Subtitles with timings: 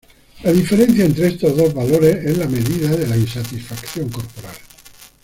[0.41, 4.55] La diferencia entre estos dos valores es la medida de la insatisfacción corporal.